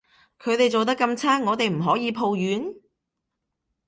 [0.39, 2.73] 佢哋做得咁差，我哋唔可以抱怨？